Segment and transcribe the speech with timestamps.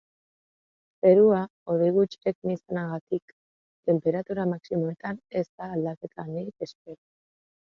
[1.09, 1.41] Zerua
[1.73, 3.35] hodei gutxirekin izanagatik,
[3.91, 7.01] tenperatura maximoetan ez da aldaketa handirik espero.